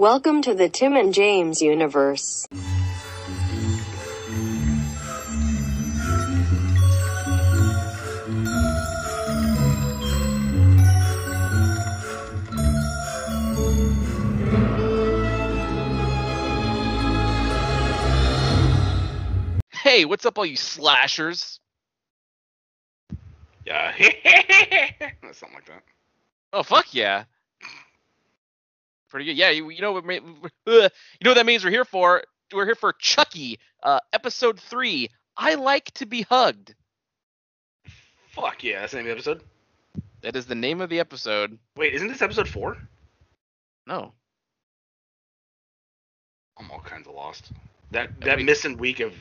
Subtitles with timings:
[0.00, 2.46] Welcome to the Tim and James universe.
[19.70, 21.60] Hey, what's up, all you slashers?
[23.66, 23.92] Yeah.
[25.32, 25.82] Something like that.
[26.54, 27.24] Oh, fuck yeah.
[29.10, 29.36] Pretty good.
[29.36, 30.20] Yeah, you, you know what you
[30.66, 30.88] know
[31.24, 32.22] what that means we're here for?
[32.52, 35.08] We're here for Chucky, uh, episode three.
[35.36, 36.74] I like to be hugged.
[38.30, 39.42] Fuck yeah, that's the name of the episode.
[40.22, 41.58] That is the name of the episode.
[41.76, 42.76] Wait, isn't this episode four?
[43.86, 44.12] No.
[46.58, 47.50] I'm all kinds of lost.
[47.90, 49.12] That that missing week of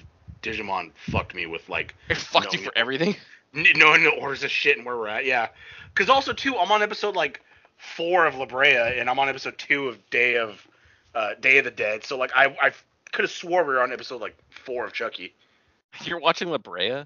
[0.43, 3.15] Digimon fucked me with like It fucked you for everything.
[3.53, 5.25] knowing the orders of shit and where we're at.
[5.25, 5.47] Yeah,
[5.93, 7.41] because also too, I'm on episode like
[7.79, 10.67] four of La Brea, and I'm on episode two of Day of
[11.15, 12.03] uh, Day of the Dead.
[12.03, 12.71] So like I I
[13.11, 15.33] could have swore we were on episode like four of Chucky.
[16.03, 17.05] You're watching La Brea?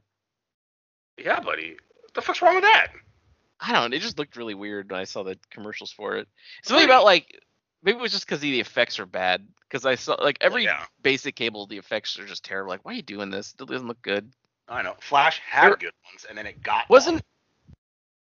[1.18, 1.78] Yeah, buddy.
[2.02, 2.88] What the fuck's wrong with that?
[3.62, 3.96] I don't know.
[3.96, 6.28] It just looked really weird when I saw the commercials for it.
[6.64, 7.40] Something about like
[7.84, 9.48] maybe it was just because the effects are bad.
[9.70, 10.84] Because I saw like every yeah.
[11.02, 12.72] basic cable, the effects are just terrible.
[12.72, 13.56] Like, why are you doing this?
[13.60, 14.30] It doesn't look good.
[14.68, 14.96] I know.
[15.00, 17.22] Flash had There- good ones, and then it got Wasn't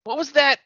[0.04, 0.59] what was that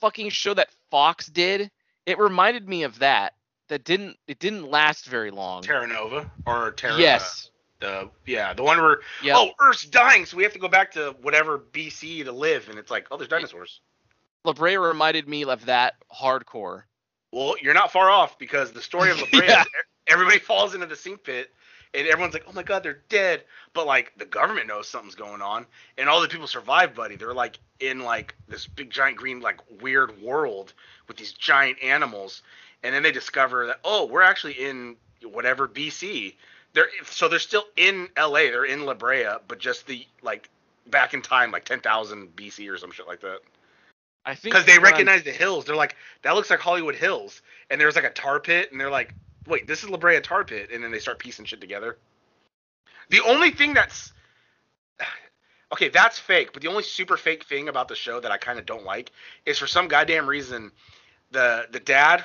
[0.00, 1.70] fucking show that Fox did?
[2.06, 3.34] It reminded me of that.
[3.68, 5.62] That didn't it didn't last very long.
[5.62, 6.94] Terra Nova or Terra.
[6.94, 7.50] Uh, yes.
[7.80, 9.34] The yeah, the one where Yeah.
[9.36, 12.78] oh Earth's dying, so we have to go back to whatever BC to live, and
[12.78, 13.80] it's like oh there's dinosaurs.
[14.44, 16.82] La Brea reminded me of that hardcore.
[17.30, 19.64] Well, you're not far off because the story of La Brea, Yeah.
[20.06, 21.52] everybody falls into the sink pit,
[21.98, 23.42] and everyone's like, oh my god, they're dead.
[23.74, 27.16] But like the government knows something's going on, and all the people survive, buddy.
[27.16, 30.72] They're like in like this big giant green like weird world
[31.08, 32.42] with these giant animals,
[32.82, 36.34] and then they discover that oh we're actually in whatever BC.
[36.72, 38.44] They're so they're still in LA.
[38.50, 40.48] They're in La Brea, but just the like
[40.86, 43.40] back in time like 10,000 BC or some shit like that
[44.24, 45.64] I think because they what I'm- recognize the hills.
[45.64, 48.90] They're like, that looks like Hollywood Hills, and there's like a tar pit, and they're
[48.90, 49.14] like,
[49.48, 51.98] wait, this is La Brea tar pit, and then they start piecing shit together.
[53.10, 54.12] The only thing that's
[55.72, 58.58] okay, that's fake, but the only super fake thing about the show that I kind
[58.58, 59.12] of don't like
[59.46, 60.72] is for some goddamn reason,
[61.30, 62.24] the the dad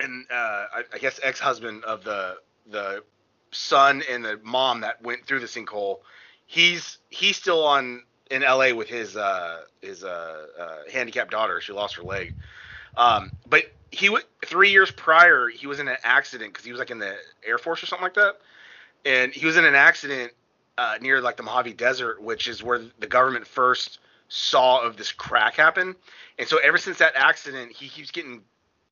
[0.00, 2.36] and uh, I, I guess ex husband of the
[2.70, 3.02] the
[3.50, 6.00] son and the mom that went through the sinkhole,
[6.46, 11.60] he's he's still on in LA with his uh his uh, uh handicapped daughter.
[11.60, 12.34] She lost her leg.
[12.96, 16.78] Um, but he w- three years prior he was in an accident because he was
[16.78, 17.16] like in the
[17.46, 18.40] Air Force or something like that,
[19.04, 20.32] and he was in an accident
[20.78, 25.12] uh, near like the Mojave Desert, which is where the government first saw of this
[25.12, 25.94] crack happen.
[26.38, 28.42] And so ever since that accident, he keeps getting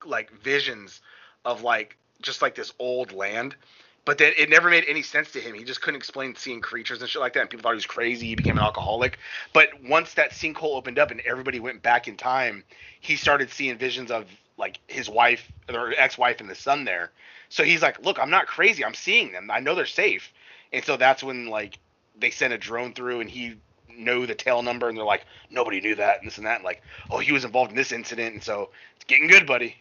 [0.04, 1.00] like visions
[1.44, 3.56] of like just like this old land.
[4.04, 5.54] But then it never made any sense to him.
[5.54, 7.40] He just couldn't explain seeing creatures and shit like that.
[7.42, 8.26] And people thought he was crazy.
[8.26, 9.18] He became an alcoholic.
[9.52, 12.64] But once that sinkhole opened up and everybody went back in time,
[13.00, 14.26] he started seeing visions of
[14.62, 17.10] like his wife or ex-wife and the son there.
[17.48, 18.84] So he's like, "Look, I'm not crazy.
[18.84, 19.50] I'm seeing them.
[19.50, 20.32] I know they're safe."
[20.72, 21.78] And so that's when like
[22.16, 23.56] they sent a drone through and he
[23.94, 26.64] knew the tail number and they're like, "Nobody knew that and this and that." And
[26.64, 26.80] like,
[27.10, 29.76] "Oh, he was involved in this incident." And so it's getting good, buddy.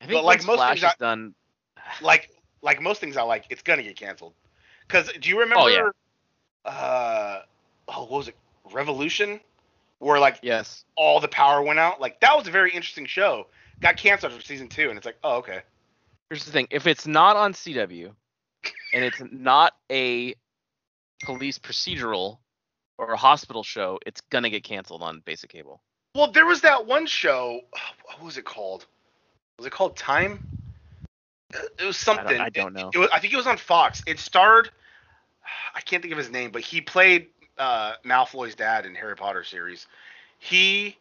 [0.00, 1.34] I think but like most Flash things is I- done.
[2.00, 2.30] like
[2.62, 4.32] like most things I like, it's gonna get canceled.
[4.88, 5.64] Cause do you remember?
[5.64, 5.90] Oh, yeah.
[6.64, 7.42] Uh,
[7.88, 8.36] oh, what was it?
[8.72, 9.40] Revolution,
[9.98, 10.84] where like Yes.
[10.96, 12.00] all the power went out.
[12.00, 13.46] Like that was a very interesting show.
[13.80, 15.60] Got canceled for season two, and it's like, oh okay.
[16.30, 18.12] Here's the thing: if it's not on CW,
[18.92, 20.34] and it's not a
[21.22, 22.38] police procedural
[22.98, 25.80] or a hospital show, it's gonna get canceled on basic cable.
[26.14, 27.60] Well, there was that one show.
[28.04, 28.86] What was it called?
[29.58, 30.46] Was it called Time?
[31.78, 32.40] It was something.
[32.40, 32.90] I don't know.
[32.92, 34.02] It was, I think it was on Fox.
[34.06, 34.70] It starred.
[35.74, 37.28] I can't think of his name, but he played
[37.58, 39.86] uh, Malfoy's dad in Harry Potter series.
[40.38, 40.96] He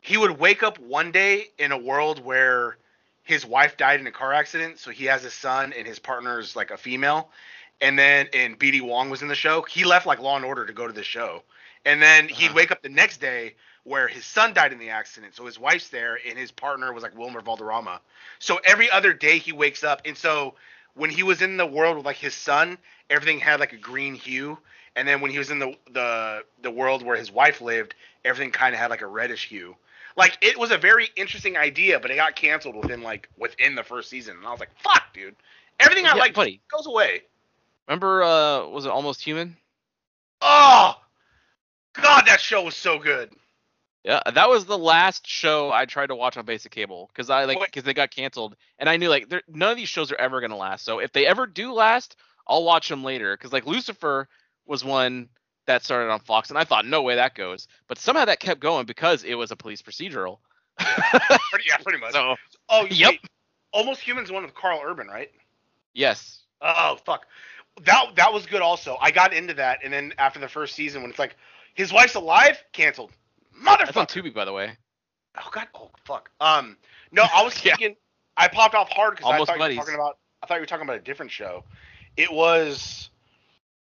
[0.00, 2.76] he would wake up one day in a world where
[3.22, 6.56] his wife died in a car accident, so he has a son and his partner's
[6.56, 7.30] like a female.
[7.80, 9.62] And then and BD Wong was in the show.
[9.62, 11.42] He left like Law and Order to go to the show.
[11.84, 12.54] And then he'd Uh-huh.
[12.54, 13.54] wake up the next day
[13.84, 15.34] where his son died in the accident.
[15.34, 18.00] So his wife's there and his partner was like Wilmer Valderrama.
[18.38, 20.54] So every other day he wakes up and so
[20.94, 22.78] when he was in the world with like his son,
[23.10, 24.58] everything had like a green hue.
[24.96, 27.94] And then when he was in the the the world where his wife lived,
[28.24, 29.76] everything kind of had like a reddish hue.
[30.16, 33.82] Like it was a very interesting idea, but it got canceled within like within the
[33.82, 34.36] first season.
[34.36, 35.34] And I was like, "Fuck, dude!
[35.80, 36.60] Everything I Yeah, like buddy.
[36.70, 37.22] goes away."
[37.88, 39.56] Remember, uh, was it Almost Human?
[40.40, 40.94] Oh,
[41.94, 43.30] God, that show was so good.
[44.04, 47.44] Yeah, that was the last show I tried to watch on basic cable because I
[47.44, 50.40] like because they got canceled, and I knew like none of these shows are ever
[50.40, 50.84] gonna last.
[50.84, 53.34] So if they ever do last, I'll watch them later.
[53.34, 54.28] Because like Lucifer
[54.66, 55.28] was one
[55.66, 58.60] that started on Fox, and I thought no way that goes, but somehow that kept
[58.60, 60.38] going because it was a police procedural.
[60.78, 62.12] Pretty, yeah, pretty much.
[62.12, 62.34] so
[62.68, 63.10] oh, Yep.
[63.12, 63.20] wait.
[63.72, 65.30] Almost Humans one with Karl Urban, right?
[65.94, 67.26] yes, Oh fuck.
[67.84, 68.96] That that was good also.
[69.00, 71.36] I got into that and then after the first season when it's like
[71.74, 73.10] his wife's alive, canceled.
[73.64, 74.22] that's on Motherfucker.
[74.22, 74.76] Tubi by the way.
[75.36, 75.68] Oh god.
[75.74, 76.30] Oh fuck.
[76.40, 76.76] Um
[77.12, 77.74] no, I was Yeah.
[77.76, 77.96] thinking
[78.36, 80.66] I popped off hard because I thought you were talking about I thought you were
[80.66, 81.64] talking about a different show.
[82.16, 83.10] It was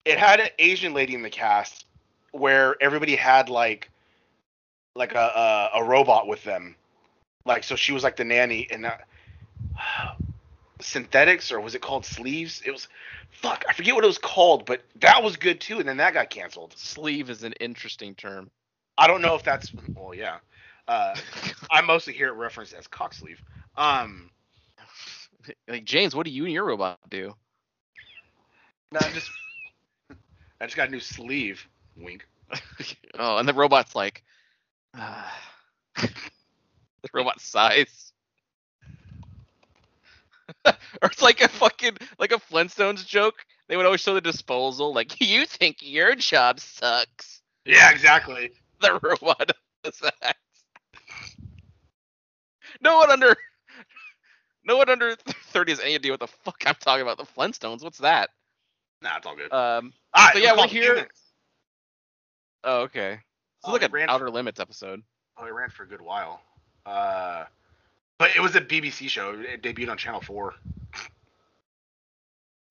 [0.06, 1.86] it had an Asian lady in the cast
[2.32, 3.90] where everybody had like
[4.96, 6.76] like a a, a robot with them.
[7.46, 8.98] Like so she was like the nanny and uh,
[10.82, 12.62] synthetics or was it called sleeves?
[12.66, 12.88] It was
[13.32, 16.14] fuck, I forget what it was called, but that was good too and then that
[16.14, 16.74] got canceled.
[16.78, 18.52] Sleeve is an interesting term.
[18.98, 20.38] I don't know if that's well yeah.
[20.88, 21.16] Uh
[21.72, 23.42] I mostly hear it referenced as cock sleeve.
[23.78, 24.30] Um
[25.68, 27.36] like James, what do you and your robot do?
[28.92, 29.32] no, I'm just
[30.64, 31.68] I just got a new sleeve.
[31.98, 32.26] Wink.
[33.20, 34.24] oh, and the robot's like,
[34.96, 35.38] ah.
[35.98, 36.10] the
[37.14, 38.14] robot sighs.
[40.66, 40.74] or
[41.04, 43.46] it's like a fucking like a Flintstones joke.
[43.68, 47.42] They would always show the disposal, like you think your job sucks.
[47.66, 48.52] Yeah, exactly.
[48.80, 49.52] The robot
[49.84, 50.38] does that.
[52.80, 53.36] No one under
[54.64, 57.18] no one under thirty has any idea what the fuck I'm talking about.
[57.18, 58.30] The Flintstones, what's that?
[59.04, 59.52] Nah, it's all good.
[59.54, 59.94] Um.
[60.14, 61.12] Ah, so yeah, we're here- Humans.
[62.64, 63.20] Oh, okay.
[63.66, 65.04] So Oh, it an ran Outer for- Limits episode.
[65.38, 66.42] Oh, it ran for a good while.
[66.86, 67.46] Uh,
[68.18, 69.34] but it was a BBC show.
[69.40, 70.56] It debuted on Channel Four.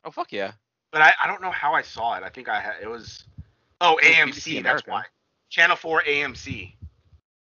[0.05, 0.53] Oh fuck yeah.
[0.91, 2.23] But I, I don't know how I saw it.
[2.23, 3.25] I think I had it was.
[3.81, 4.53] Oh, It was AMC.
[4.53, 4.91] BBC That's America.
[4.91, 5.05] why.
[5.51, 6.73] Channel Four AMC.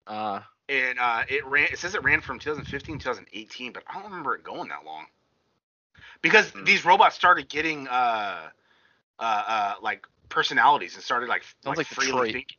[0.06, 1.68] Uh, And uh, it ran.
[1.72, 4.84] It says it ran from 2015 to 2018, but I don't remember it going that
[4.84, 5.06] long.
[6.22, 6.64] Because Hmm.
[6.64, 8.48] these robots started getting uh,
[9.18, 12.30] uh, uh, like personalities and started like Sounds like freely Detroit.
[12.30, 12.56] thinking.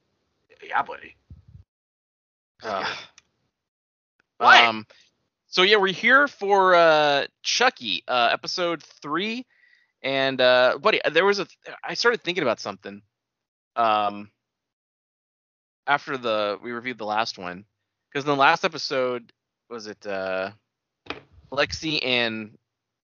[0.64, 1.16] Yeah, buddy.
[2.64, 2.86] uh,
[4.38, 4.70] What?
[4.70, 4.86] um,
[5.48, 9.46] so yeah, we're here for uh Chucky, uh, episode three,
[10.04, 11.48] and uh, buddy, there was a.
[11.84, 13.02] I started thinking about something.
[13.76, 14.32] Um,
[15.88, 17.66] after the we reviewed the last one,
[18.10, 19.32] because in the last episode
[19.70, 20.52] was it uh,
[21.52, 22.58] Lexi and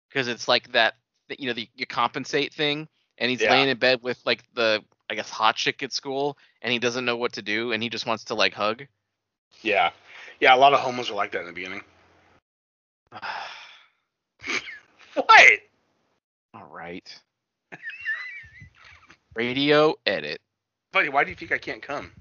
[0.09, 0.95] because it's like that
[1.29, 2.87] that, you know the you compensate thing
[3.17, 3.49] and he's Yeah.
[3.49, 7.05] laying in bed with like the i guess hot chick at school and he doesn't
[7.05, 8.87] know what to do and he just wants to like hug
[9.61, 9.91] Yeah,
[10.39, 10.55] yeah.
[10.55, 11.81] A lot of homos are like that in the beginning.
[15.15, 15.59] What?
[16.55, 17.21] All right
[19.35, 20.39] radio edit
[20.93, 22.11] Buddy, why do you think I can't come?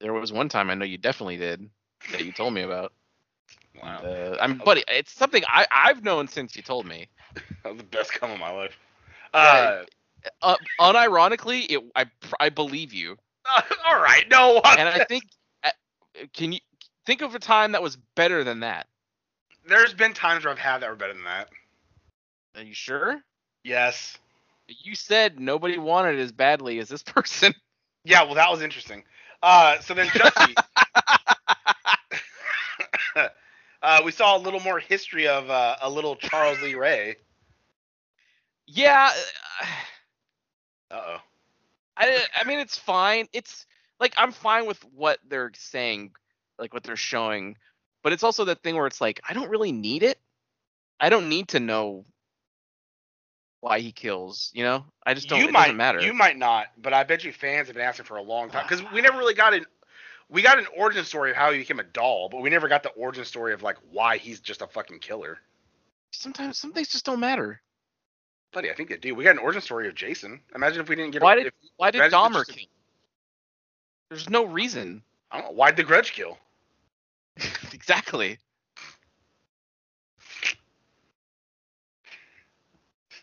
[0.00, 1.68] there was one time i know you definitely did
[2.12, 2.92] that you told me about
[3.82, 7.08] Wow, uh, i'm buddy it's something i i've known since you told me
[7.62, 8.76] that was the best come of my life.
[9.32, 9.84] Uh,
[10.42, 12.06] uh, unironically, it I
[12.38, 13.16] I believe you,
[13.86, 14.60] all right, no.
[14.64, 15.24] and I think
[15.62, 15.70] uh,
[16.34, 16.58] can you
[17.06, 18.86] think of a time that was better than that?
[19.70, 21.48] There's been times where I've had that were better than that.
[22.56, 23.20] Are you sure?
[23.64, 24.18] Yes.
[24.68, 27.54] You said nobody wanted it as badly as this person.
[28.04, 29.04] Yeah, well, that was interesting.
[29.42, 30.54] Uh, so then Chucky,
[33.82, 37.16] uh, we saw a little more history of uh, a little Charles Lee Ray.
[38.66, 39.10] yeah,
[39.62, 39.66] uh,
[40.90, 41.16] Uh oh.
[41.96, 43.28] I I mean it's fine.
[43.32, 43.66] It's
[44.00, 46.12] like I'm fine with what they're saying,
[46.58, 47.56] like what they're showing,
[48.02, 50.18] but it's also that thing where it's like I don't really need it.
[50.98, 52.04] I don't need to know
[53.60, 54.50] why he kills.
[54.54, 55.40] You know, I just don't.
[55.40, 56.00] You it might doesn't matter.
[56.00, 58.64] You might not, but I bet you fans have been asking for a long time
[58.68, 59.64] because we never really got an
[60.28, 62.82] we got an origin story of how he became a doll, but we never got
[62.82, 65.38] the origin story of like why he's just a fucking killer.
[66.12, 67.60] Sometimes some things just don't matter.
[68.52, 69.14] Buddy, I think they do.
[69.14, 70.40] We got an origin story of Jason.
[70.54, 71.22] Imagine if we didn't get.
[71.22, 72.66] Why a, did- if, Why did Dahmer kill?
[74.08, 75.02] There's no reason.
[75.30, 75.52] I don't know.
[75.52, 76.36] Why'd the Grudge kill?
[77.72, 78.38] exactly.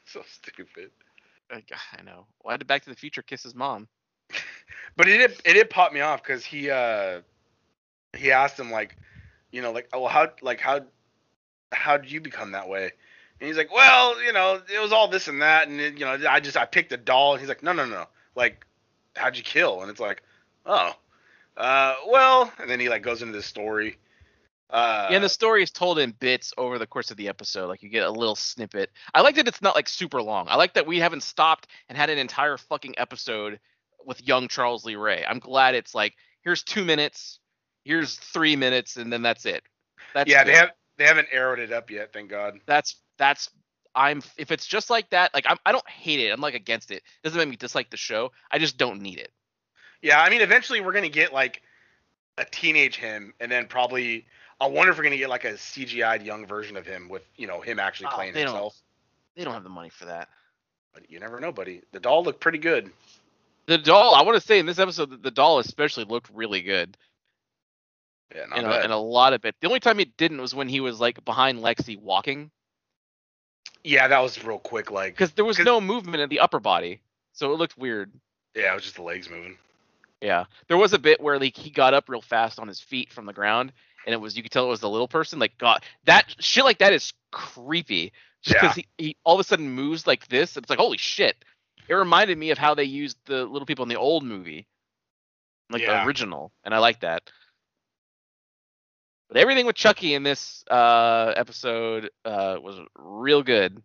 [0.06, 0.92] So stupid.
[1.52, 2.28] Like, I know.
[2.40, 3.88] Why did Back to the Future kiss his mom?
[4.96, 7.22] But it did, it did pop me off because he uh
[8.18, 8.96] he asked him like,
[9.52, 10.82] you know, like, oh, well, how like how
[11.72, 12.92] how did you become that way?
[13.40, 16.06] And he's like, well, you know, it was all this and that, and it, you
[16.06, 17.34] know, I just I picked a doll.
[17.34, 18.06] And he's like, no, no, no,
[18.36, 18.66] like
[19.16, 19.82] how'd you kill?
[19.82, 20.24] And it's like,
[20.66, 20.94] oh,
[21.58, 23.98] uh, well, and then he like goes into this story.
[24.70, 27.68] Uh, yeah, and the story is told in bits over the course of the episode.
[27.68, 28.92] Like you get a little snippet.
[29.14, 30.48] I like that it's not like super long.
[30.50, 33.60] I like that we haven't stopped and had an entire fucking episode
[34.06, 35.24] with young Charles Lee Ray.
[35.26, 37.40] I'm glad it's like here's two minutes,
[37.86, 39.64] here's three minutes, and then that's it.
[40.14, 40.54] That's yeah, good.
[40.54, 42.60] they have they haven't arrowed it up yet, thank God.
[42.66, 43.50] that's that's
[43.96, 46.32] I'm if it's just like that, like I'm I don't hate it.
[46.32, 47.04] I'm like against it.
[47.24, 48.32] Doesn't make me dislike the show.
[48.52, 49.32] I just don't need it.
[50.02, 51.62] Yeah, I mean, eventually we're gonna get like
[52.38, 54.28] a teenage him, and then probably
[54.60, 57.48] I wonder if we're gonna get like a CGI'd young version of him with you
[57.48, 58.82] know him actually Oh, playing they don't- himself.
[59.36, 60.30] They don't have the money for that.
[60.94, 61.84] But you never know, buddy.
[61.92, 62.92] The doll looked pretty good.
[63.68, 66.62] The doll, I want to say in this episode, that the doll especially looked really
[66.62, 66.98] good.
[68.36, 68.86] Yeah, not in a, bad.
[68.86, 69.56] in a lot of it.
[69.62, 72.50] The only time it didn't was when he was like behind Lexi walking,
[73.84, 74.90] yeah, that was real quick.
[74.92, 77.02] Like, because there was 'Cause- no movement in the upper body,
[77.34, 78.12] so it looked weird.
[78.56, 79.58] yeah, it was just the legs moving.
[80.22, 83.12] Yeah, there was a bit where like he got up real fast on his feet
[83.14, 83.72] from the ground,
[84.08, 85.40] and it was you could tell it was the little person.
[85.40, 88.14] Like, God, that shit like that is creepy.
[88.42, 88.62] Just Yeah.
[88.62, 91.46] because he, he all of a sudden moves like this, it's like holy shit.
[91.90, 94.68] It reminded me of how they used the little people in the old movie,
[95.70, 95.94] like Yeah.
[96.00, 97.24] the original, and I like that.
[99.30, 103.84] But everything with Chucky in this uh, episode uh, was real good.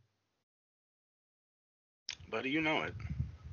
[2.31, 2.95] Buddy, you know it.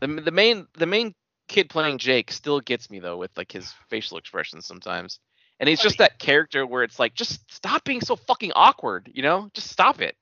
[0.02, 1.16] The the main the main
[1.48, 5.20] kid playing Jake still gets me though with like his facial expressions sometimes.
[5.60, 9.22] And he's just that character where it's like just stop being so fucking awkward, you
[9.22, 9.50] know?
[9.54, 10.16] Just stop it.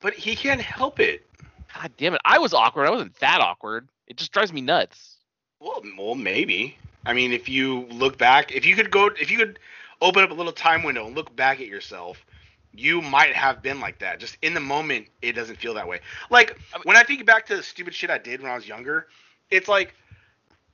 [0.00, 1.26] But he can't help it.
[1.74, 2.20] God damn it.
[2.24, 2.86] I was awkward.
[2.86, 3.88] I wasn't that awkward.
[4.06, 5.16] It just drives me nuts.
[5.60, 6.76] Well, well, maybe.
[7.06, 9.58] I mean, if you look back, if you could go, if you could
[10.00, 12.24] open up a little time window and look back at yourself,
[12.72, 14.18] you might have been like that.
[14.18, 16.00] Just in the moment, it doesn't feel that way.
[16.30, 19.08] Like when I think back to the stupid shit I did when I was younger,
[19.50, 19.94] it's like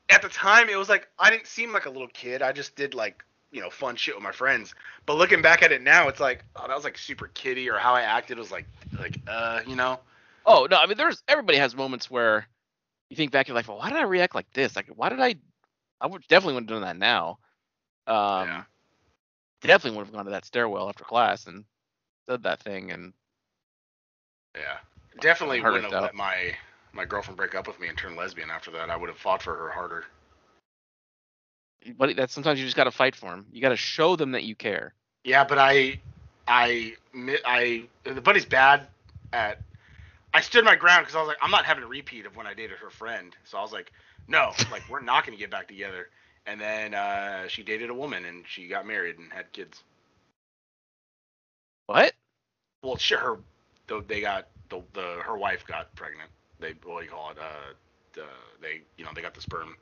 [0.08, 2.42] at the time it was like I didn't seem like a little kid.
[2.42, 4.74] I just did like you know fun shit with my friends.
[5.06, 7.78] But looking back at it now, it's like oh that was like super kiddie or
[7.78, 8.66] how I acted was like
[9.00, 9.98] like uh you know
[10.46, 12.46] Oh no, I mean there's everybody has moments where
[13.10, 14.76] you think back, you're like, well, why did I react like this?
[14.76, 15.36] Like why did I
[16.00, 17.38] I would definitely wouldn't have done that now.
[18.06, 18.64] Um Yeah.
[19.62, 21.64] definitely would have gone to that stairwell after class and
[22.28, 23.12] said that thing and
[24.56, 24.78] Yeah,
[25.20, 26.54] definitely wouldn't have let my
[26.92, 28.90] my girlfriend break up with me and turn lesbian after that.
[28.90, 30.04] I would have fought for her harder.
[31.96, 33.46] But that sometimes you just gotta fight for them.
[33.52, 34.94] You gotta show them that you care.
[35.24, 35.98] Yeah, but I,
[36.46, 36.94] I,
[37.44, 38.86] I, the buddy's bad
[39.32, 39.58] at.
[40.34, 42.46] I stood my ground because I was like, I'm not having a repeat of when
[42.46, 43.34] I dated her friend.
[43.44, 43.92] So I was like,
[44.28, 46.08] no, like we're not gonna get back together.
[46.46, 49.82] And then uh, she dated a woman and she got married and had kids.
[51.86, 52.14] What?
[52.82, 53.38] Well, sure, her,
[53.86, 56.30] the, they got the, the her wife got pregnant.
[56.60, 57.38] They what do you call it?
[57.38, 57.72] Uh,
[58.14, 58.24] the,
[58.60, 59.76] they you know they got the sperm.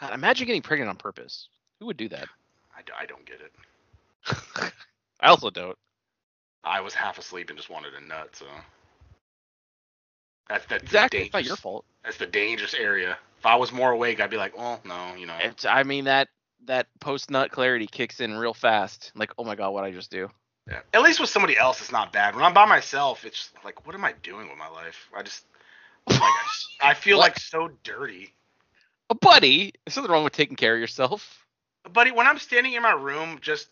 [0.00, 1.48] God, imagine getting pregnant on purpose.
[1.80, 2.28] Who would do that?
[2.76, 4.72] I, I don't get it.
[5.20, 5.76] I also don't.
[6.64, 8.46] I was half asleep and just wanted a nut, so
[10.48, 11.20] that's that's Exactly.
[11.20, 11.84] It's not your fault.
[12.04, 13.18] That's the dangerous area.
[13.38, 15.36] If I was more awake, I'd be like, well, no, you know.
[15.42, 16.28] It's, I mean that
[16.66, 19.12] that post nut clarity kicks in real fast.
[19.14, 20.28] Like, oh my god, what I just do?
[20.68, 20.80] Yeah.
[20.94, 22.34] At least with somebody else, it's not bad.
[22.34, 25.10] When I'm by myself, it's like, what am I doing with my life?
[25.14, 25.44] I just,
[26.08, 26.20] like,
[26.82, 27.24] I, feel What?
[27.24, 28.32] like so dirty.
[29.10, 29.72] A buddy.
[29.84, 31.44] There's nothing wrong with taking care of yourself.
[31.92, 33.68] Buddy, when I'm standing in my room, just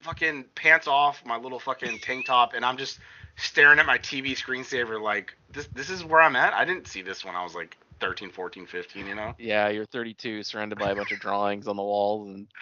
[0.00, 2.98] fucking pants off, my little fucking tank top, and I'm just
[3.36, 6.52] staring at my TV screensaver, like, this, this is where I'm at.
[6.54, 9.34] I didn't see this when I was like 13, 14, 15, you know?
[9.38, 12.48] Yeah, you're 32, surrounded by a bunch of drawings on the walls and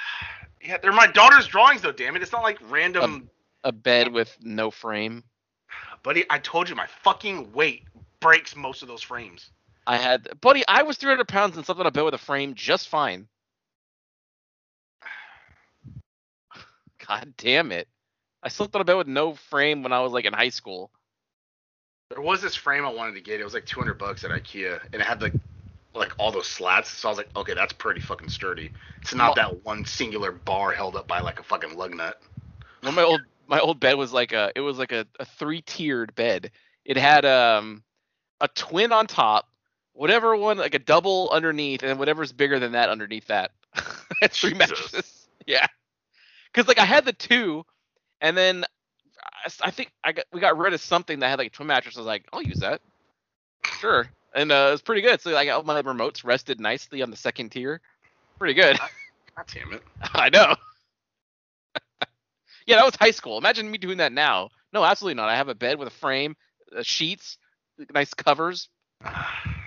[0.62, 2.22] Yeah, they're my daughter's drawings, though, damn it.
[2.22, 3.30] It's not like random.
[3.64, 5.24] a bed with no frame.
[6.02, 7.84] Buddy, I told you, my fucking weight
[8.20, 9.50] breaks most of those frames.
[9.90, 12.54] I had, buddy, I was 300 pounds and slept on a bed with a frame
[12.54, 13.26] just fine.
[17.08, 17.88] God damn it.
[18.40, 20.92] I slept on a bed with no frame when I was like in high school.
[22.10, 23.40] There was this frame I wanted to get.
[23.40, 25.32] It was like 200 bucks at IKEA, and it had like
[25.92, 26.88] like all those slats.
[26.88, 28.70] So I was like, okay, that's pretty fucking sturdy.
[29.02, 32.22] It's not that one singular bar held up by like a fucking lug nut.
[32.84, 35.62] Well, my old my old bed was like a it was like a, a three
[35.62, 36.52] tiered bed.
[36.84, 37.82] It had um
[38.40, 39.49] a twin on top,
[39.92, 43.50] whatever one like a double underneath, and whatever's bigger than that underneath that.
[44.22, 45.28] I three mattresses.
[45.46, 45.66] Yeah,
[46.52, 47.64] because like I had the two,
[48.20, 48.64] and then
[49.62, 51.96] I think I got we got rid of something that had like a twin mattress.
[51.96, 52.80] I was like, I'll use that.
[53.78, 55.20] Sure, and uh, it was pretty good.
[55.20, 57.80] So like all my remotes rested nicely on the second tier.
[58.38, 58.78] Pretty good.
[59.36, 59.82] God damn it.
[60.14, 60.54] I know.
[62.66, 63.38] yeah, that was high school.
[63.38, 64.50] Imagine me doing that now.
[64.72, 65.28] No, absolutely not.
[65.28, 66.36] I have a bed with a frame,
[66.76, 67.38] uh, sheets,
[67.92, 68.68] nice covers.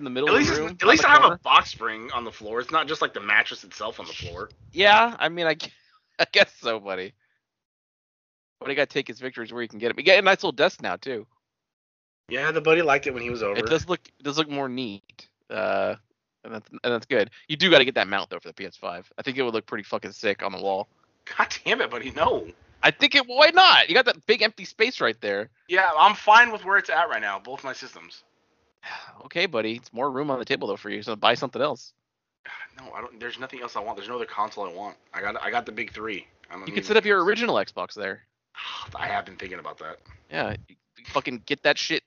[0.00, 0.78] in the middle At least, of the room.
[0.80, 2.60] at least I have a box spring on the floor.
[2.60, 4.50] It's not just like the mattress itself on the floor.
[4.72, 5.56] Yeah, I mean, I,
[6.18, 7.12] I guess so, buddy.
[8.58, 9.98] But he got to take his victories where he can get them.
[9.98, 11.26] You get a nice little desk now too.
[12.28, 13.58] Yeah, the buddy liked it when he was over.
[13.58, 15.28] It does look it does look more neat.
[15.48, 15.96] Uh,
[16.44, 17.30] and that's and that's good.
[17.48, 19.04] You do got to get that mount though for the PS5.
[19.18, 20.88] I think it would look pretty fucking sick on the wall.
[21.36, 22.10] God damn it, buddy.
[22.10, 22.46] No.
[22.82, 23.26] I think it.
[23.26, 23.88] Why not?
[23.88, 25.50] You got that big empty space right there.
[25.68, 27.38] Yeah, I'm fine with where it's at right now.
[27.38, 28.22] Both my systems.
[29.26, 29.74] Okay, buddy.
[29.76, 31.02] It's more room on the table though for you.
[31.02, 31.92] So buy something else.
[32.78, 33.20] No, I don't.
[33.20, 33.96] There's nothing else I want.
[33.96, 34.96] There's no other console I want.
[35.12, 35.40] I got.
[35.42, 36.26] I got the big three.
[36.66, 38.22] You could set up your original Xbox there.
[38.94, 39.98] I have been thinking about that.
[40.30, 40.56] Yeah,
[41.08, 42.02] fucking get that shit,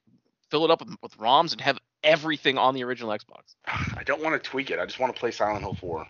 [0.49, 3.55] fill it up with, ROMs, and have everything on the original Xbox.
[3.67, 4.79] I don't want to tweak it.
[4.79, 6.07] I just want to play Silent Hill 4.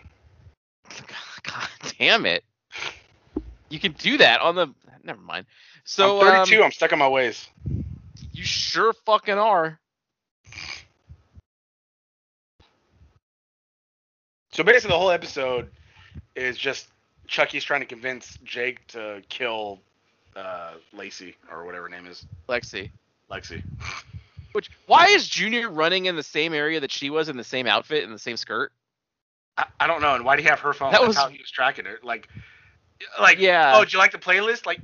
[1.42, 1.68] God
[1.98, 2.44] damn it!
[3.68, 4.68] You can do that on the.
[5.02, 5.46] Never mind.
[5.84, 6.62] So I'm um, 32.
[6.62, 7.48] I'm stuck in my ways.
[8.32, 9.78] you sure fucking are.
[14.54, 15.68] So basically, the whole episode
[16.36, 16.86] is just
[17.26, 19.80] Chucky's trying to convince Jake to kill
[20.36, 22.90] uh, Lacey or whatever her name is, Lexi.
[23.28, 23.64] Lexi.
[24.52, 27.66] Which why is Junior running in the same area that she was in the same
[27.66, 28.70] outfit and the same skirt?
[29.58, 30.14] I, I don't know.
[30.14, 30.92] And why do you have her phone?
[30.92, 31.98] That That's was- how he was tracking her.
[32.04, 32.28] Like,
[33.20, 33.72] like Yeah.
[33.74, 34.66] Oh, do you like the playlist?
[34.66, 34.78] Like,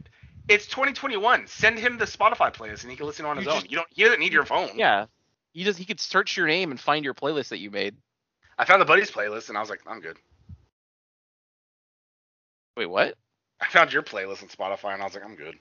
[0.49, 1.47] it's 2021.
[1.47, 3.59] Send him the Spotify playlist, and he can listen on his You own.
[3.59, 3.89] just- You don't.
[3.95, 4.71] He doesn't need your phone.
[4.75, 5.07] Yeah.
[5.53, 7.95] He just he could search your name and find your playlist that you made.
[8.61, 10.19] I found the buddies playlist, and I was like, I'm good.
[12.76, 13.14] Wait, what?
[13.59, 15.59] I found your playlist on Spotify, and I was like, I'm good.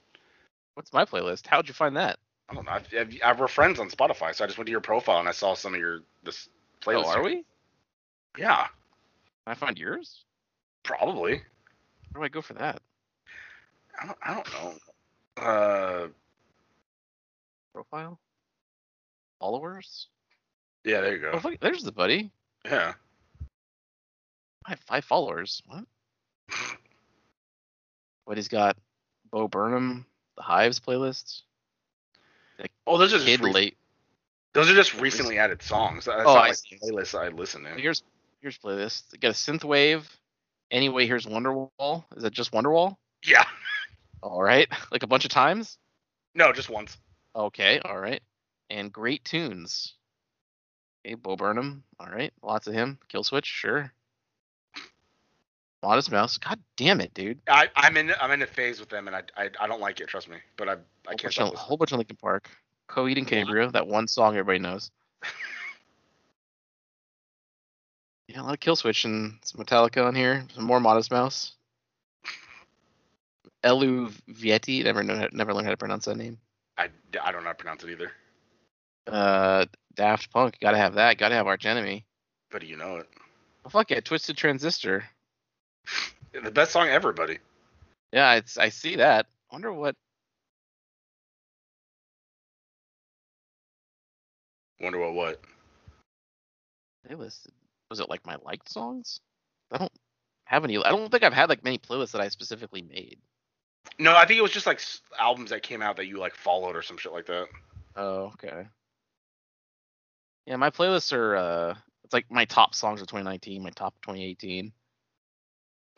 [0.74, 1.46] What's my playlist?
[1.46, 2.18] How'd you find that?
[2.50, 2.72] I don't know.
[2.72, 5.28] I've, I've, I, we're friends on Spotify, so I just went to your profile and
[5.28, 6.50] I saw some of your this
[6.82, 7.04] playlist.
[7.06, 7.30] Oh, are we?
[8.34, 8.66] Can Yeah,
[9.46, 10.24] I find yours?
[10.82, 11.40] probably.
[12.12, 12.82] Where do I go for that?
[13.98, 15.42] I don't, I don't know.
[15.42, 16.08] Uh,
[17.72, 18.18] Profile?
[19.38, 20.08] Followers?
[20.84, 21.40] yeah, there you Oh, go.
[21.40, 22.30] fuck, there's the buddy.
[22.64, 22.94] Yeah.
[24.66, 25.62] I have five followers.
[25.66, 25.84] What?
[28.24, 28.76] What he's got?
[29.32, 30.06] Bo Burnham,
[30.36, 31.42] the Hives playlist.
[32.86, 33.76] Oh, those are just Kid re- late.
[34.52, 36.04] those are just recently added songs.
[36.04, 36.78] That's Oh, not I like see.
[36.80, 37.70] playlists I listen to.
[37.70, 38.02] Here's
[38.40, 39.12] here's playlist.
[39.12, 40.04] You got a synthwave.
[40.70, 42.04] Anyway, here's Wonderwall.
[42.16, 42.96] Is it just Wonderwall?
[43.24, 43.44] Yeah.
[44.22, 45.78] All right, like a bunch of times.
[46.36, 46.96] No, just once.
[47.34, 48.22] Okay, all right.
[48.68, 49.94] And great tunes.
[51.04, 51.82] Okay, Bo Burnham.
[51.98, 52.98] All right, lots of him.
[53.08, 53.92] Kill Switch, sure.
[55.82, 56.36] Modest Mouse.
[56.36, 57.38] God damn it, dude.
[57.48, 60.00] I, I'm in I'm in a phase with them, and I, I I don't like
[60.00, 60.08] it.
[60.08, 61.66] Trust me, but I I can't bunch, stop of, listening.
[61.68, 62.50] whole bunch of Linkin Park.
[62.88, 63.70] Coheed and Cambria.
[63.70, 64.90] That one song everybody knows.
[68.28, 70.46] Yeah, a lot of Kill Switch and some Metallica on here.
[70.54, 71.54] Some more Modest Mouse.
[73.64, 74.84] Elu Vietti.
[74.84, 75.26] Never know.
[75.32, 76.38] Never learned how to pronounce that name.
[76.78, 78.12] I, I don't know how to pronounce it either.
[79.08, 80.58] Uh, Daft Punk.
[80.60, 81.18] Gotta have that.
[81.18, 82.04] Gotta have Arch Enemy.
[82.50, 83.08] But you know it.
[83.64, 85.04] Oh, fuck yeah, Twisted Transistor.
[86.32, 87.38] The best song ever, buddy.
[88.12, 89.26] Yeah, it's I see that.
[89.52, 89.96] Wonder what.
[94.80, 95.40] Wonder what what.
[97.08, 97.52] they listed.
[97.90, 99.20] Was it like my liked songs?
[99.70, 99.92] I don't
[100.44, 100.78] have any.
[100.78, 103.18] I don't think I've had like many playlists that I specifically made.
[103.98, 104.80] No, I think it was just like
[105.18, 107.46] albums that came out that you like followed or some shit like that.
[107.96, 108.66] Oh, okay.
[110.46, 111.36] Yeah, my playlists are.
[111.36, 111.74] uh
[112.04, 114.72] It's like my top songs of 2019, my top 2018.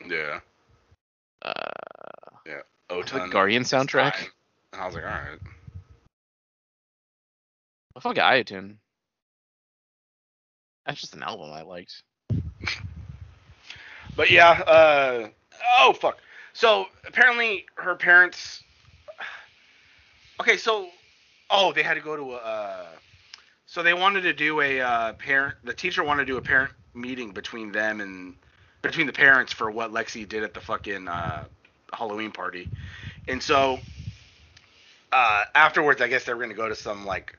[0.07, 0.39] Yeah.
[1.41, 1.51] Uh,
[2.89, 4.29] Oh, the Guardian soundtrack.
[4.71, 5.39] And I was like, all right.
[7.95, 8.75] I fuck Iotune.
[10.85, 12.03] That's just an album I liked.
[14.15, 15.29] But yeah, uh
[15.79, 16.19] oh fuck.
[16.53, 18.61] So apparently her parents
[20.39, 20.89] Okay, so
[21.49, 22.85] oh, they had to go to a uh
[23.73, 26.71] so they wanted to do a uh parent the teacher wanted to do a parent
[26.93, 28.35] meeting between them and
[28.83, 31.41] between the parents for what Lexi did at the fucking uh
[31.91, 32.69] Halloween party.
[33.27, 33.79] And so
[35.11, 37.35] uh afterwards I guess they were going to go to some like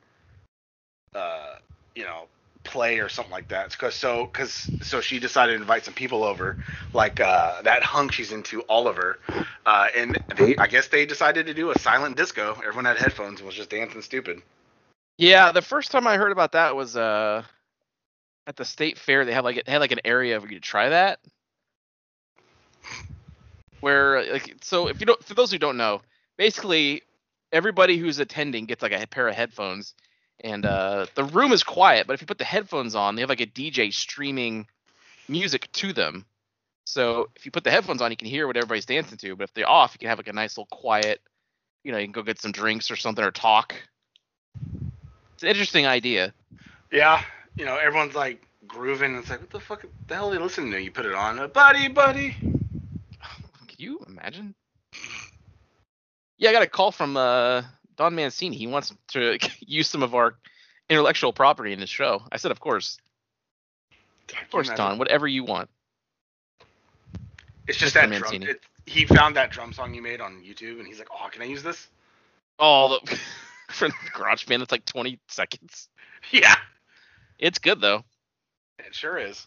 [1.15, 1.55] uh
[1.95, 2.25] you know
[2.65, 3.79] play or something like that.
[3.79, 6.57] Cause so cause so she decided to invite some people over,
[6.95, 9.21] like uh, that hunk she's into, Oliver,
[9.67, 12.55] uh, and they I guess they decided to do a silent disco.
[12.67, 14.43] Everyone had headphones and was just dancing stupid.
[15.17, 17.45] Yeah, the first time I heard about that was uh
[18.47, 19.25] at the state fair.
[19.25, 21.21] They had like they had like an area where you to try that.
[23.81, 26.03] Where like so if you don't for those who don't know,
[26.37, 27.03] basically
[27.53, 29.95] everybody who's attending gets like a pair of headphones
[30.41, 33.31] and uh the room is quiet, but if you put the headphones on, they have
[33.31, 34.67] like a DJ streaming
[35.29, 36.27] music to them.
[36.87, 39.45] So if you put the headphones on, you can hear what everybody's dancing to, but
[39.45, 41.21] if they're off, you can have like a nice little quiet,
[41.85, 43.75] you know, you can go get some drinks or something or talk.
[45.35, 46.33] It's an interesting idea.
[46.91, 47.23] Yeah,
[47.57, 49.17] you know, everyone's like grooving.
[49.17, 49.85] It's like, what the fuck?
[50.07, 50.81] The hell are they listening to?
[50.81, 52.37] You put it on, buddy, buddy.
[52.41, 54.55] Can you imagine?
[56.39, 57.63] Yeah, I got a call from uh,
[57.97, 58.57] Don Mancini.
[58.57, 60.37] He wants to use some of our
[60.89, 62.23] intellectual property in his show.
[62.31, 62.99] I said, of course,
[64.31, 64.99] of course, Don.
[64.99, 65.69] Whatever you want.
[67.67, 68.01] It's just Mr.
[68.01, 68.21] that drum.
[68.21, 68.47] Mancini.
[68.47, 71.43] It, he found that drum song you made on YouTube, and he's like, oh, can
[71.43, 71.89] I use this?
[72.59, 73.19] Oh, the,
[73.79, 75.89] from GarageBand, it's like 20 seconds.
[76.31, 76.55] Yeah,
[77.39, 78.05] It's good though.
[78.79, 79.47] it sure is.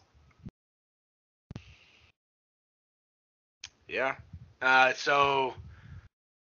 [3.87, 4.15] Yeah.
[4.61, 5.53] Uh, so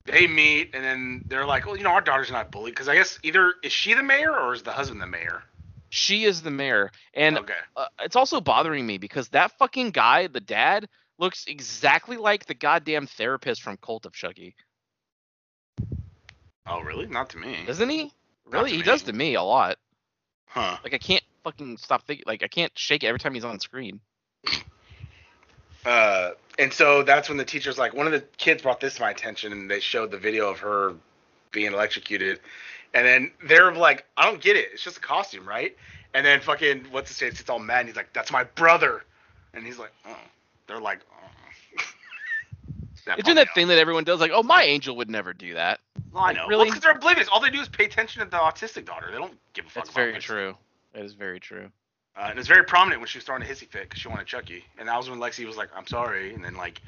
[0.05, 2.95] they meet, and then they're like, well, you know, our daughter's not bullied because I
[2.95, 5.43] guess either is she the mayor or is the husband the mayor?
[5.89, 7.53] She is the mayor, and okay.
[7.75, 12.53] uh, it's also bothering me because that fucking guy, the dad, looks exactly like the
[12.53, 14.55] goddamn therapist from Cult of Chucky,
[16.67, 17.07] Oh, really?
[17.07, 17.63] Not to me.
[17.65, 18.11] doesn't he?
[18.45, 18.83] Really, he me.
[18.83, 19.77] does to me a lot.
[20.47, 20.77] Huh.
[20.83, 22.23] Like I can't fucking stop thinking.
[22.27, 23.99] Like I can't shake it every time he's on screen.
[25.85, 29.01] Uh, and so that's when the teacher's like, one of the kids brought this to
[29.01, 30.95] my attention, and they showed the video of her
[31.51, 32.39] being electrocuted,
[32.93, 34.69] and then they're like, I don't get it.
[34.73, 35.77] It's just a costume, right?
[36.13, 37.39] And then fucking what's his face?
[37.39, 37.81] It's all mad.
[37.81, 39.03] And he's like, that's my brother,
[39.53, 40.17] and he's like, oh.
[40.67, 41.83] They're like, oh.
[43.15, 44.19] It's doing that thing that everyone does.
[44.19, 45.79] Like, oh, my angel would never do that.
[46.17, 46.47] Well, I know.
[46.47, 46.65] really?
[46.65, 47.27] Because they're oblivious.
[47.31, 49.09] All they do is pay attention to the autistic daughter.
[49.11, 49.83] They don't give a fuck.
[49.83, 50.23] That's very this.
[50.23, 50.55] true.
[50.93, 51.69] That is very true.
[52.15, 54.25] Uh, and it's very prominent when she was throwing a hissy fit because she wanted
[54.25, 56.81] Chucky, and that was when Lexi was like, "I'm sorry," and then like,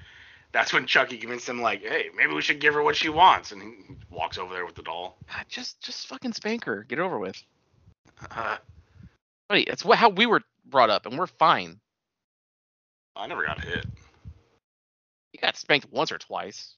[0.51, 3.51] that's when Chucky convinced him like, "Hey, maybe we should give her what she wants,"
[3.51, 5.19] and he walks over there with the doll.
[5.31, 6.83] God, just just fucking spank her.
[6.83, 7.39] Get it over with.
[8.31, 8.57] Uh,
[9.47, 11.79] Buddy, that's what how we were brought up, and we're fine.
[13.15, 13.85] I never got hit.
[15.33, 16.73] You got spanked once or twice.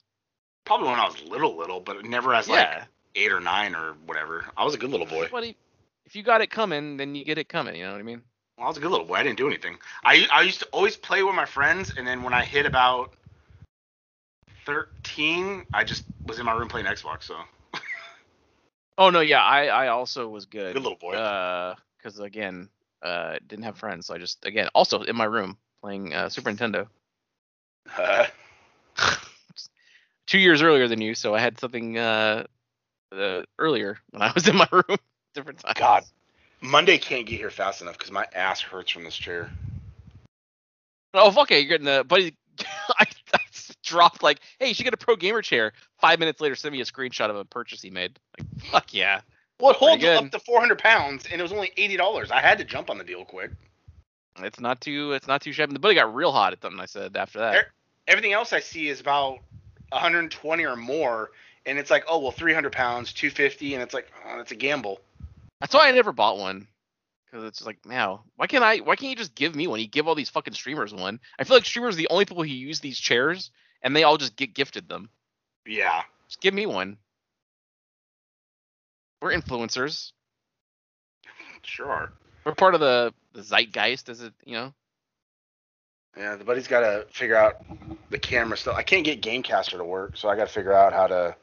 [0.65, 2.53] Probably when I was little, little, but never as yeah.
[2.55, 4.45] like eight or nine or whatever.
[4.55, 5.27] I was a good little boy.
[5.29, 5.57] Buddy,
[6.05, 7.75] if you got it coming, then you get it coming.
[7.75, 8.21] You know what I mean?
[8.57, 9.15] Well, I was a good little boy.
[9.15, 9.77] I didn't do anything.
[10.03, 13.11] I I used to always play with my friends, and then when I hit about
[14.65, 17.23] thirteen, I just was in my room playing Xbox.
[17.23, 17.35] So
[18.97, 20.73] Oh no, yeah, I I also was good.
[20.73, 21.15] good little boy.
[21.15, 22.69] Uh, because again,
[23.01, 26.51] uh, didn't have friends, so I just again also in my room playing uh, Super
[26.51, 26.87] Nintendo.
[27.97, 28.27] Uh,
[30.31, 32.45] Two years earlier than you, so I had something uh,
[33.13, 34.97] uh earlier when I was in my room.
[35.35, 35.73] Different time.
[35.75, 36.05] God.
[36.61, 39.51] Monday can't get here fast enough because my ass hurts from this chair.
[41.13, 42.33] Oh, fuck it, you're getting the buddy.
[42.97, 43.39] I, I
[43.83, 45.73] dropped like, hey, you should get a pro gamer chair.
[45.99, 48.17] Five minutes later, send me a screenshot of a purchase he made.
[48.39, 49.19] Like, fuck yeah.
[49.59, 52.31] Well, it holds up to 400 pounds, and it was only eighty dollars.
[52.31, 53.51] I had to jump on the deal quick.
[54.37, 55.11] It's not too.
[55.11, 55.73] It's not too shabby.
[55.73, 57.51] The buddy got real hot at something I said after that.
[57.51, 57.71] There-
[58.07, 59.39] Everything else I see is about
[59.91, 61.31] 120 or more,
[61.65, 64.99] and it's like, oh well, 300 pounds, 250, and it's like, oh, that's a gamble.
[65.59, 66.67] That's why I never bought one.
[67.25, 68.77] Because it's like, now, why can't I?
[68.77, 69.79] Why can't you just give me one?
[69.79, 71.19] You give all these fucking streamers one.
[71.39, 73.51] I feel like streamers are the only people who use these chairs,
[73.81, 75.09] and they all just get gifted them.
[75.65, 76.01] Yeah.
[76.27, 76.97] Just give me one.
[79.21, 80.11] We're influencers.
[81.63, 82.11] Sure.
[82.43, 84.73] We're part of the, the zeitgeist, as it you know.
[86.17, 87.63] Yeah, the buddy's got to figure out
[88.09, 88.75] the camera stuff.
[88.75, 91.35] I can't get GameCaster to work, so I got to figure out how to,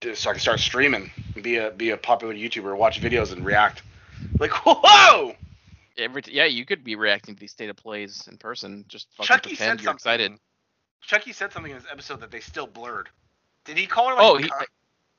[0.00, 3.44] do, so I can start streaming, be a be a popular YouTuber, watch videos and
[3.44, 3.82] react.
[4.38, 5.34] Like, whoa!
[5.96, 8.84] Every t- yeah, you could be reacting to these state of plays in person.
[8.88, 9.94] Just fucking Chucky pretend said you're something.
[9.94, 10.32] excited.
[11.02, 13.08] Chucky said something in this episode that they still blurred.
[13.64, 14.24] Did he call her like?
[14.24, 14.50] Oh, a he.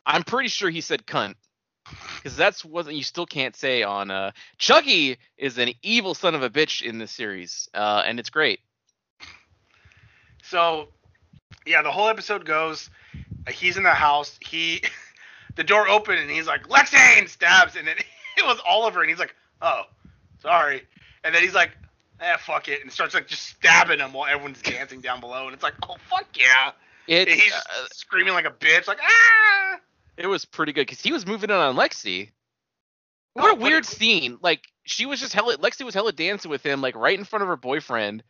[0.06, 1.36] I'm pretty sure he said cunt.
[2.15, 6.43] Because that's what you still can't say on uh Chucky is an evil son of
[6.43, 7.69] a bitch in this series.
[7.73, 8.59] Uh and it's great.
[10.43, 10.89] So,
[11.65, 12.89] yeah, the whole episode goes.
[13.47, 14.37] uh, He's in the house.
[14.45, 14.83] He,
[15.55, 17.95] the door opened and he's like, Lexane stabs, and then
[18.37, 19.83] it was Oliver, and he's like, oh,
[20.41, 20.83] sorry,
[21.23, 21.71] and then he's like,
[22.19, 25.53] eh, fuck it, and starts like just stabbing him while everyone's dancing down below, and
[25.53, 26.71] it's like, oh fuck yeah,
[27.07, 29.79] It he's uh, screaming like a bitch, like ah.
[30.17, 32.30] It was pretty good because he was moving in on Lexi.
[33.34, 34.38] What Oh, a weird it- scene.
[34.41, 37.41] Like she was just hella Lexi was hella dancing with him like right in front
[37.43, 38.23] of her boyfriend.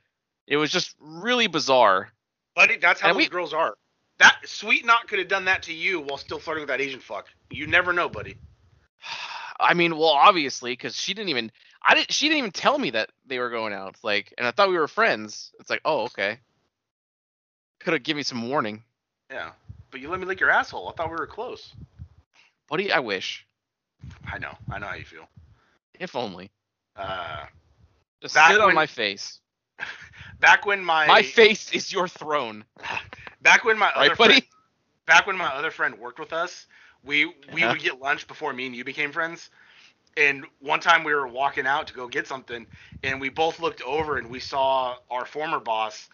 [0.47, 2.09] It was just really bizarre.
[2.55, 3.75] Buddy, that's how And those we- girls are.
[4.19, 6.99] That Sweet Knot could have done that to you while still flirting with that Asian
[6.99, 7.27] fuck.
[7.49, 8.37] You never know, buddy.
[9.59, 11.51] I mean, well, obviously, because she didn't even,
[11.83, 13.97] I didn't, she didn't even tell me that they were going out.
[14.03, 15.51] Like, and I thought we were friends.
[15.59, 16.39] It's like, oh, okay.
[17.79, 18.83] Could have given me some warning,
[19.31, 19.51] Yeah,
[19.93, 20.89] but you let me lick your asshole.
[20.89, 21.75] I thought we were close.
[22.69, 22.91] buddy.
[22.91, 23.47] I wish,
[24.31, 24.55] I know.
[24.71, 25.27] I know how you feel.
[25.99, 26.51] if only,
[26.97, 27.45] Uh,
[28.21, 29.41] just sit on when- my face.
[30.39, 32.65] back when my My face is your throne,
[33.41, 34.15] back when my right, other buddy?
[34.15, 34.43] friend,
[35.05, 36.67] back when my other friend worked with us,
[37.03, 37.67] we we Uh-huh.
[37.67, 39.49] would get lunch before me and you became friends,
[40.17, 42.67] and one time we were walking out to go get something,
[43.03, 46.09] and we both looked over and we saw our former boss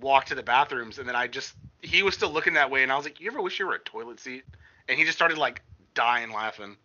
[0.00, 2.90] walk to the bathrooms, and then I just he was still looking that way, and
[2.90, 4.44] I was like, "You ever wish you were a toilet seat?"
[4.88, 5.62] And he just started like
[5.94, 6.76] dying laughing.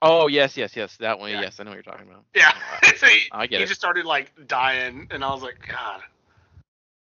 [0.00, 0.96] Oh yes, yes, yes.
[0.98, 1.30] That one.
[1.30, 1.42] Yeah.
[1.42, 2.24] Yes, I know what you're talking about.
[2.34, 2.52] Yeah,
[2.96, 3.66] so he, I get he it.
[3.66, 6.02] just started like dying, and I was like, God,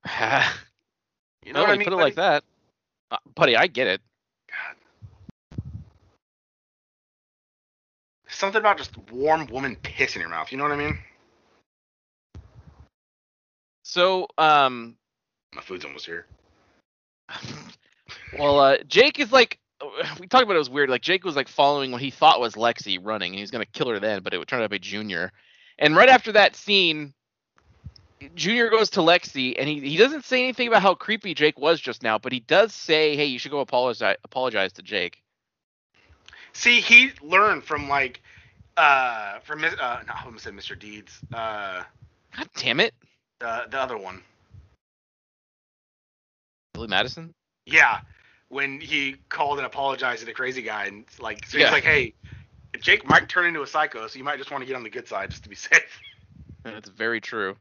[1.45, 1.85] you know no, what I mean?
[1.85, 2.03] put it buddy?
[2.05, 2.45] like that,
[3.11, 3.57] uh, buddy.
[3.57, 4.01] I get it.
[4.49, 4.77] God.
[8.29, 10.53] Something about just warm woman piss in your mouth.
[10.53, 10.99] You know what I mean?
[13.83, 14.97] So, um,
[15.57, 16.27] My food's almost here.
[18.38, 19.59] well, uh, Jake is like,
[20.21, 20.90] we talked about it was weird.
[20.90, 23.64] Like Jake was like following what he thought was Lexi running, and he was gonna
[23.64, 25.33] kill her then, but it would turn out to be Junior.
[25.79, 27.14] And right after that scene,
[28.35, 31.81] Junior goes to Lexi, and he he doesn't say anything about how creepy Jake was
[31.81, 35.23] just now, but he does say, "Hey, you should go apologize apologize to Jake."
[36.53, 38.21] See, he learned from like,
[38.77, 40.79] uh, from uh, no, I almost said Mr.
[40.79, 41.83] Deeds, uh,
[42.37, 42.92] God damn it,
[43.38, 44.23] the the other one.
[46.77, 47.35] Billy Madison.
[47.65, 48.01] Yeah,
[48.49, 51.65] when he called and apologized to the crazy guy, and like, so Yeah.
[51.67, 52.15] he's like, hey,
[52.81, 54.91] Jake might turn into a psycho, so you might just want to get on the
[54.91, 56.01] good side just to be safe.
[56.62, 57.57] That's very true.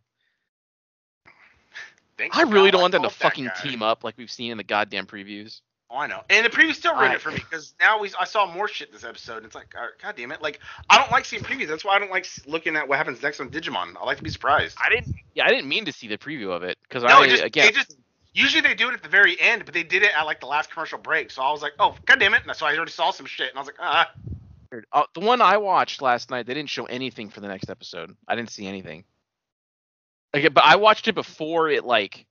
[2.18, 3.54] Thank I really don't want them to fucking guy.
[3.62, 5.60] team up like we've seen in the goddamn previews.
[5.92, 6.22] Oh, I know.
[6.30, 8.68] And the previews still ruined I- it for me because now we I saw more
[8.68, 9.38] shit this episode.
[9.38, 10.42] And it's like, god damn it!
[10.42, 11.68] Like I don't like seeing previews.
[11.68, 13.96] That's why I don't like looking at what happens next on Digimon.
[14.00, 14.78] I like to be surprised.
[14.84, 15.14] I didn't.
[15.36, 17.44] Yeah, I didn't mean to see the preview of it because No, I it just,
[17.44, 17.66] again.
[17.68, 17.96] they just
[18.36, 20.46] usually they do it at the very end, but they did it at like the
[20.46, 21.32] last commercial break.
[21.32, 22.44] So I was like, oh god damn it!
[22.46, 24.12] And so I already saw some shit, and I was like, ah.
[24.92, 28.16] Uh, the one I watched last night, they didn't show anything for the next episode.
[28.28, 29.06] I didn't see anything.
[30.36, 32.26] Okay, but I watched it before it like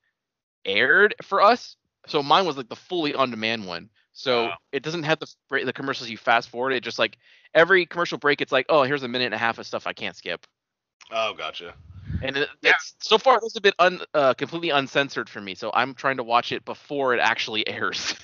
[0.64, 3.88] aired for us, so mine was like the fully on-demand one.
[4.12, 4.52] So Oh.
[4.72, 5.26] it doesn't have the
[5.64, 6.72] the commercials you fast forward.
[6.72, 7.16] It just like
[7.54, 9.92] every commercial break, it's like, oh, here's a minute and a half of stuff I
[9.94, 10.46] can't skip.
[11.10, 11.74] Oh, gotcha.
[12.24, 12.70] And it, Yeah.
[12.72, 15.54] it's so far this has been un, uh, completely uncensored for me.
[15.54, 18.14] So I'm trying to watch it before it actually airs.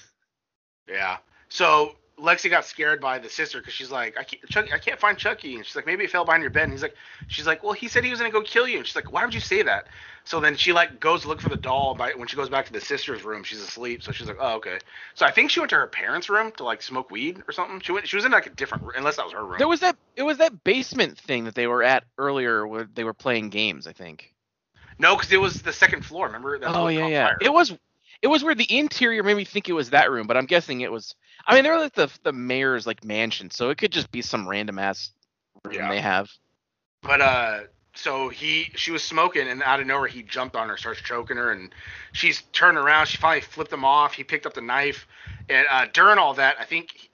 [0.88, 1.18] Yeah.
[1.48, 5.00] So Lexi got scared by the sister because she's like, I can't, Chucky, I can't
[5.00, 6.64] find Chucky, and she's like, maybe it fell behind your bed.
[6.64, 6.94] And he's like,
[7.28, 9.24] she's like, well, he said he was gonna go kill you, and she's like, why
[9.24, 9.87] would you say that?
[10.24, 11.94] So then she like goes to look for the doll.
[11.94, 14.02] By when she goes back to the sister's room, she's asleep.
[14.02, 14.78] So she's like, oh okay.
[15.14, 17.80] So I think she went to her parents' room to like smoke weed or something.
[17.80, 19.59] She went, she was in like a different, room, unless that was her room.
[19.59, 23.04] There was that it was that basement thing that they were at earlier where they
[23.04, 24.35] were playing games, I think.
[24.98, 26.26] no, because it was the second floor.
[26.26, 26.59] Remember?
[26.59, 27.26] That oh yeah, yeah.
[27.26, 27.38] fire.
[27.40, 27.76] It was
[28.22, 30.80] it was where the interior made me think it was that room, but I'm guessing
[30.80, 31.14] it was
[31.46, 34.48] I mean, they're like the the mayor's like mansion, so it could just be some
[34.48, 35.11] random ass
[35.64, 35.88] room Yeah.
[35.88, 36.30] they have.
[37.02, 37.61] But uh,
[37.94, 41.37] so he, she was smoking, and out of nowhere he jumped on her, starts choking
[41.38, 41.74] her, and
[42.12, 43.06] she's turned around.
[43.06, 44.12] She finally flipped him off.
[44.12, 45.06] He picked up the knife,
[45.48, 47.10] and uh, during all that, I think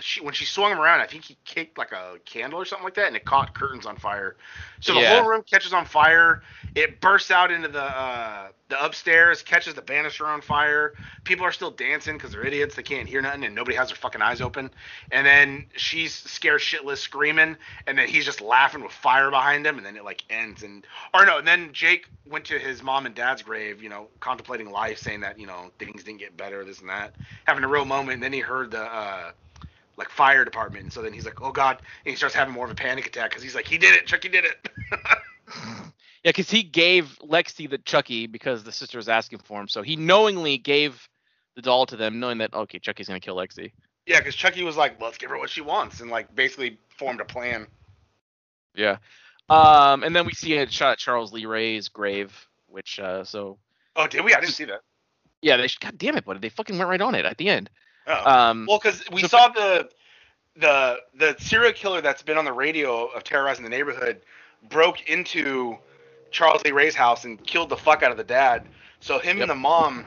[0.00, 2.84] she, when she swung him around, I think he kicked like a candle or something
[2.84, 4.36] like that, and it caught curtains on fire.
[4.80, 5.08] So the Yeah.
[5.08, 6.40] whole room catches on fire.
[6.74, 10.94] It bursts out into the uh, the upstairs, catches the banister on fire.
[11.24, 12.74] People are still dancing because they're idiots.
[12.76, 14.70] They can't hear nothing, and nobody has their fucking eyes open.
[15.10, 19.76] And then she's scared shitless, screaming, and then he's just laughing with fire behind him,
[19.78, 20.62] and then it like ends.
[20.62, 24.08] And or no, and then Jake went to his mom and dad's grave, you know,
[24.20, 27.68] contemplating life, saying that you know things didn't get better, this and that, having a
[27.68, 28.14] real moment.
[28.14, 29.32] And then he heard the uh,
[29.96, 32.64] like fire department, and so then he's like, oh god, and he starts having more
[32.64, 34.68] of a panic attack because he's like, he did it, Chucky did it.
[36.22, 39.80] Yeah, because he gave Lexi the Chucky because the sister was asking for him, so
[39.80, 41.08] he knowingly gave
[41.56, 43.72] the doll to them, knowing that okay, Chucky's gonna kill Lexi.
[44.04, 47.22] Yeah, because Chucky was like, let's give her what she wants, and like basically formed
[47.22, 47.66] a plan.
[48.74, 48.98] Yeah.
[49.48, 53.56] Um, and then we see a shot at Charles Lee Ray's grave, which uh, so
[53.96, 54.34] Oh, did we?
[54.34, 54.82] I didn't see that.
[55.40, 57.70] yeah, they God damn it, buddy, they fucking went right on it at the end.
[58.06, 58.30] Oh.
[58.30, 59.88] Um, well, because we so- saw the
[60.56, 64.20] the the serial killer that's been on the radio of terrorizing the neighborhood
[64.68, 65.76] broke into
[66.30, 68.66] Charles Lee Ray's house and killed the fuck out of the dad.
[69.00, 69.44] So him Yep.
[69.44, 70.04] and the mom,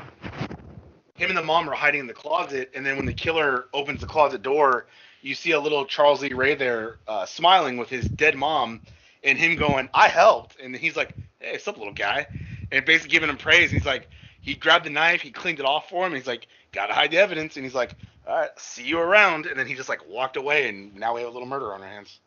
[1.16, 4.02] him and the mom are hiding in the closet, and then when the killer opens
[4.02, 4.86] the closet door,
[5.22, 8.82] you see a little Charles Lee Ray there uh, smiling with his dead mom,
[9.24, 12.28] and him going, "I helped," and he's like, "Hey, what's up, little guy?"
[12.72, 13.72] And basically giving him praise.
[13.72, 14.10] He's like,
[14.42, 16.14] he grabbed the knife, he cleaned it off for him.
[16.14, 17.94] He's like, "Gotta hide the evidence," and he's like,
[18.28, 21.22] "All right, see you around." And then he just like walked away, and now we
[21.22, 22.20] have a little murder on our hands.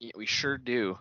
[0.00, 0.98] Yeah, we sure do.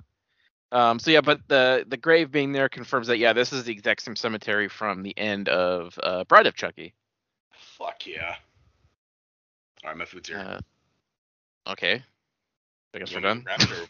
[0.72, 3.72] Um, so yeah, but the the grave being there confirms that yeah, this is the
[3.72, 6.94] exact same cemetery from the end of uh, Bride of Chucky.
[7.78, 8.36] Fuck yeah.
[9.84, 10.40] All right, my food's here.
[10.40, 10.60] Uh,
[11.72, 12.04] okay,
[12.94, 13.42] I guess You we're done.
[13.42, 13.88] to wrap it or-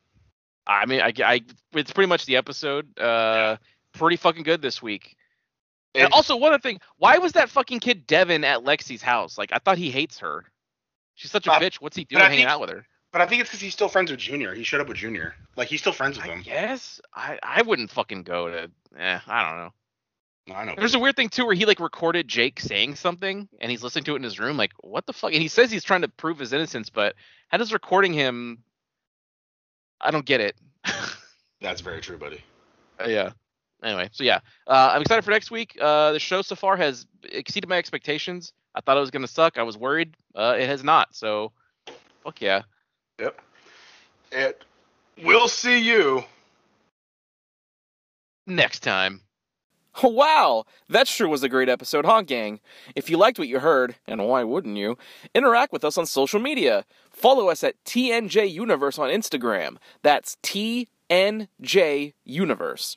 [0.66, 1.40] I mean, I, I
[1.72, 2.96] it's pretty much the episode.
[2.98, 3.56] Uh,
[3.92, 5.16] pretty fucking good this week.
[5.94, 9.36] And And- also, one other thing, why was that fucking kid Devin at Lexi's house?
[9.36, 10.44] Like, I thought he hates her.
[11.16, 11.76] She's such a Uh, bitch.
[11.76, 12.86] What's he doing hanging think- out with her?
[13.12, 14.54] But I think it's because he's still friends with Junior.
[14.54, 15.34] He showed up with Junior.
[15.56, 16.42] Like he's still friends with I him.
[16.46, 18.70] Yes, I I wouldn't fucking go to.
[18.96, 19.74] Eh, I don't know.
[20.46, 20.74] No, I know.
[20.78, 24.04] There's a weird thing too where he like recorded Jake saying something and he's listening
[24.04, 24.56] to it in his room.
[24.56, 25.32] Like, what the fuck?
[25.32, 27.16] And he says he's trying to prove his innocence, but
[27.48, 28.62] how does recording him?
[30.00, 30.56] I don't get it.
[31.60, 32.40] That's very true, buddy.
[33.00, 33.32] Uh, yeah.
[33.82, 35.76] Anyway, so yeah, uh, I'm excited for next week.
[35.80, 38.52] Uh, the show so far has exceeded my expectations.
[38.74, 39.58] I thought it was gonna suck.
[39.58, 40.14] I was worried.
[40.34, 41.14] Uh, it has not.
[41.14, 41.52] So,
[42.22, 42.62] fuck yeah.
[43.18, 43.40] Yep.
[44.32, 44.54] And
[45.22, 46.24] we'll see you.
[48.46, 49.22] Next time.
[50.02, 52.60] Wow, that sure was a great episode, huh, gang?
[52.94, 54.96] If you liked what you heard, and why wouldn't you,
[55.34, 56.84] interact with us on social media.
[57.10, 59.76] Follow us at TNJ Universe on Instagram.
[60.02, 62.96] That's TNJ Universe.